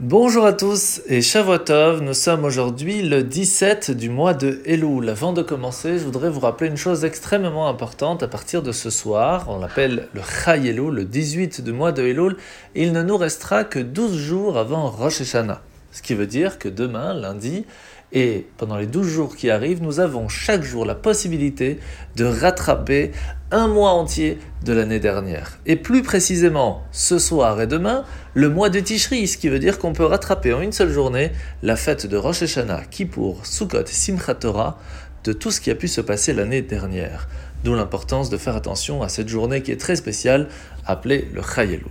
[0.00, 5.08] Bonjour à tous et Shavuotov, nous sommes aujourd'hui le 17 du mois de Elul.
[5.08, 8.24] Avant de commencer, je voudrais vous rappeler une chose extrêmement importante.
[8.24, 12.02] À partir de ce soir, on l'appelle le Chai Elul, le 18 du mois de
[12.02, 12.36] Elul,
[12.74, 15.62] il ne nous restera que 12 jours avant Rosh Hashanah.
[15.92, 17.64] Ce qui veut dire que demain, lundi,
[18.12, 21.78] et pendant les 12 jours qui arrivent, nous avons chaque jour la possibilité
[22.16, 23.12] de rattraper
[23.54, 25.58] un mois entier de l'année dernière.
[25.64, 29.78] Et plus précisément, ce soir et demain, le mois de Tishri, ce qui veut dire
[29.78, 31.30] qu'on peut rattraper en une seule journée
[31.62, 34.76] la fête de Rosh Hashanah, Kippour, Sukkot Simchat Torah
[35.22, 37.28] de tout ce qui a pu se passer l'année dernière.
[37.62, 40.48] D'où l'importance de faire attention à cette journée qui est très spéciale,
[40.84, 41.86] appelée le Chayelul.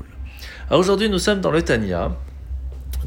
[0.69, 2.11] Aujourd'hui, nous sommes dans le Tanya,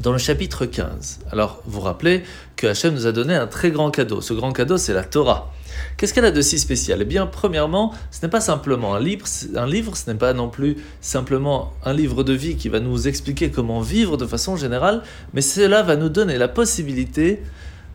[0.01, 1.19] dans le chapitre 15.
[1.31, 2.23] Alors, vous rappelez
[2.55, 4.19] que Hachem nous a donné un très grand cadeau.
[4.21, 5.53] Ce grand cadeau, c'est la Torah.
[5.95, 6.99] Qu'est-ce qu'elle a de si spécial?
[7.01, 10.49] Eh bien, premièrement, ce n'est pas simplement un livre, un livre, ce n'est pas non
[10.49, 15.03] plus simplement un livre de vie qui va nous expliquer comment vivre de façon générale,
[15.33, 17.41] mais cela va nous donner la possibilité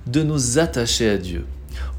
[0.06, 1.44] de nous attacher à Dieu.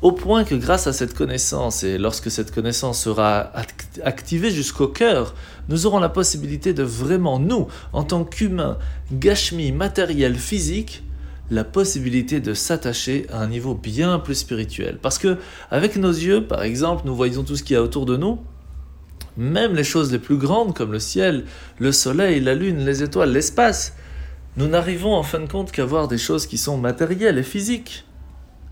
[0.02, 3.52] Au point que grâce à cette connaissance, et lorsque cette connaissance sera
[4.04, 5.34] activée jusqu'au cœur,
[5.70, 8.78] nous aurons la possibilité de vraiment, nous, en tant qu'humains,
[9.12, 11.04] gashmi, matériel, physique,
[11.54, 14.98] la possibilité de s'attacher à un niveau bien plus spirituel.
[15.02, 15.38] Parce que,
[15.72, 18.40] avec nos yeux, par exemple, nous voyons tout ce qu'il y a autour de nous,
[19.38, 21.46] même les choses les plus grandes comme le ciel,
[21.80, 23.96] le soleil, la lune, les étoiles, l'espace,
[24.58, 28.06] nous n'arrivons en fin de compte qu'à voir des choses qui sont matérielles et physiques.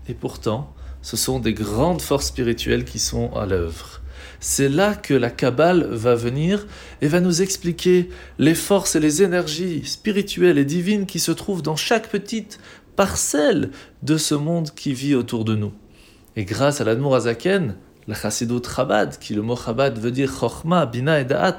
[0.08, 0.72] Et pourtant,
[1.02, 4.00] ce sont des grandes forces spirituelles qui sont à l'œuvre.
[4.40, 6.66] C'est là que la Kabbale va venir
[7.00, 11.62] et va nous expliquer les forces et les énergies spirituelles et divines qui se trouvent
[11.62, 12.58] dans chaque petite
[12.96, 13.70] parcelle
[14.02, 15.72] de ce monde qui vit autour de nous.
[16.36, 17.76] Et grâce à l'Admour Azaken,
[18.08, 21.58] la Chassidut Chabad, qui le mot Chabad veut dire Chochma, Bina et Da'at,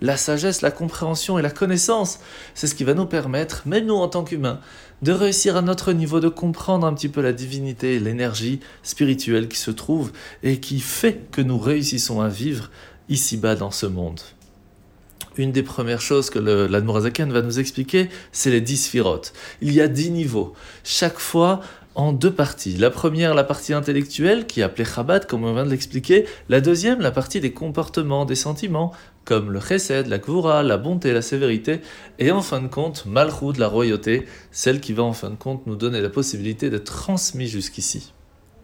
[0.00, 2.20] la sagesse, la compréhension et la connaissance.
[2.54, 4.60] C'est ce qui va nous permettre, même nous en tant qu'humains,
[5.02, 9.48] de réussir à notre niveau de comprendre un petit peu la divinité et l'énergie spirituelle
[9.48, 10.12] qui se trouve
[10.42, 12.70] et qui fait que nous réussissons à vivre
[13.08, 14.20] ici-bas dans ce monde.
[15.36, 19.32] Une des premières choses que l'Admorazaken va nous expliquer, c'est les dix sphirotes.
[19.62, 20.52] Il y a dix niveaux.
[20.84, 21.60] Chaque fois,
[21.94, 22.76] en deux parties.
[22.76, 26.26] La première, la partie intellectuelle, qui appelée Chabad, comme on vient de l'expliquer.
[26.48, 28.92] La deuxième, la partie des comportements, des sentiments,
[29.24, 31.80] comme le chesed, la kvura, la bonté, la sévérité.
[32.18, 35.66] Et en fin de compte, Malchut, la royauté, celle qui va en fin de compte
[35.66, 38.12] nous donner la possibilité d'être transmis jusqu'ici.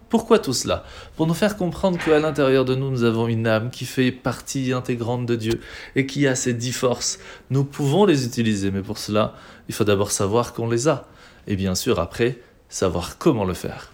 [0.08, 0.84] Pourquoi tout cela?
[1.16, 4.72] Pour nous faire comprendre qu'à l'intérieur de nous, nous avons une âme qui fait partie
[4.72, 5.60] intégrante de Dieu
[5.96, 7.18] et qui a ces dix forces.
[7.50, 9.34] Nous pouvons les utiliser, mais pour cela,
[9.68, 11.06] il faut d'abord savoir qu'on les a.
[11.46, 13.92] Et bien sûr, après, savoir comment le faire.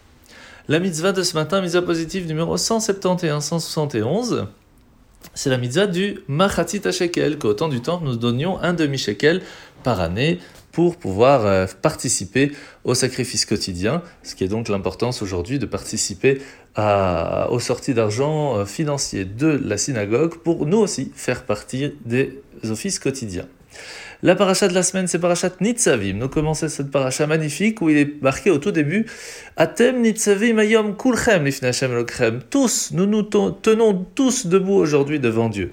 [0.69, 4.47] La mitzvah de ce matin, mitzvah positive numéro 171-171,
[5.35, 9.43] c'est la mitzvah du Machatit Shekel, qu'au temps du temps, nous donnions un demi-shekel
[9.83, 10.39] par année
[10.73, 12.53] pour pouvoir euh, participer
[12.83, 16.43] au sacrifice quotidien, ce qui est donc l'importance aujourd'hui de participer
[16.77, 22.99] aux sorties d'argent euh, financiers de la synagogue pour nous aussi faire partie des offices
[22.99, 23.47] quotidiens.
[24.23, 26.15] La paracha de la semaine, c'est parachat Nitzavim.
[26.15, 29.07] Nous commençons cette paracha magnifique où il est marqué au tout début
[29.57, 32.41] Atem Nitzavim ayom kulchem lifnachem lokrem.
[32.49, 35.73] Tous, nous nous tenons tous debout aujourd'hui devant Dieu.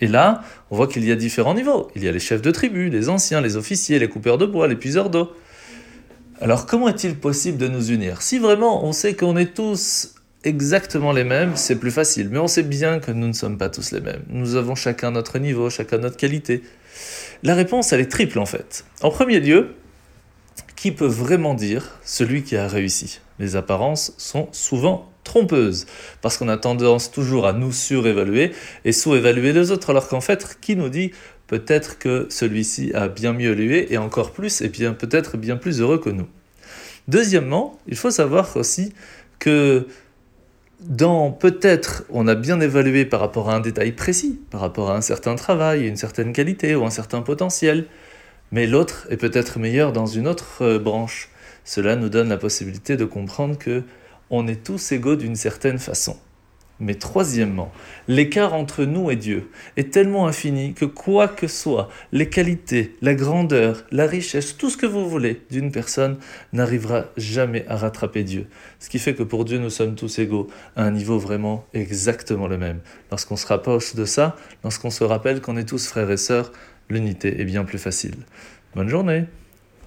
[0.00, 1.90] Et là, on voit qu'il y a différents niveaux.
[1.94, 4.68] Il y a les chefs de tribu, les anciens, les officiers, les coupeurs de bois,
[4.68, 5.32] les puiseurs d'eau.
[6.40, 8.22] Alors comment est-il possible de nous unir?
[8.22, 10.14] Si vraiment on sait qu'on est tous
[10.44, 12.28] exactement les mêmes, c'est plus facile.
[12.30, 14.22] Mais on sait bien que nous ne sommes pas tous les mêmes.
[14.28, 16.62] Nous avons chacun notre niveau, chacun notre qualité.
[17.42, 18.84] La réponse, elle est triple en fait.
[19.02, 19.74] En premier lieu,
[20.76, 23.20] qui peut vraiment dire celui qui a réussi?
[23.38, 25.86] Les apparences sont souvent trompeuses,
[26.22, 28.52] parce qu'on a tendance toujours à nous surévaluer
[28.84, 31.12] et sous-évaluer les autres, alors qu'en fait, qui nous dit
[31.46, 35.80] peut-être que celui-ci a bien mieux élevé et encore plus, et bien peut-être bien plus
[35.80, 36.28] heureux que nous?
[37.08, 38.92] Deuxièmement, il faut savoir aussi
[39.38, 39.86] que
[40.80, 44.96] dans peut-être on a bien évalué par rapport à un détail précis, par rapport à
[44.96, 47.86] un certain travail, une certaine qualité ou un certain potentiel,
[48.52, 51.28] mais l'autre est peut-être meilleur dans une autre euh, branche.
[51.64, 53.82] Cela nous donne la possibilité de comprendre que
[54.30, 56.16] on est tous égaux d'une certaine façon.
[56.80, 57.70] Mais troisièmement,
[58.08, 63.14] l'écart entre nous et Dieu est tellement infini que quoi que soit les qualités, la
[63.14, 66.18] grandeur, la richesse, tout ce que vous voulez d'une personne
[66.54, 68.46] n'arrivera jamais à rattraper Dieu.
[68.78, 72.48] Ce qui fait que pour Dieu, nous sommes tous égaux à un niveau vraiment exactement
[72.48, 72.80] le même.
[73.10, 76.50] Lorsqu'on se rapproche de ça, lorsqu'on se rappelle qu'on est tous frères et sœurs,
[76.88, 78.16] l'unité est bien plus facile.
[78.74, 79.24] Bonne journée